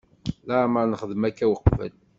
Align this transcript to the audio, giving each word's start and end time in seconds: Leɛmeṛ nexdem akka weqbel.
Leɛmeṛ 0.47 0.85
nexdem 0.87 1.23
akka 1.29 1.45
weqbel. 1.51 1.93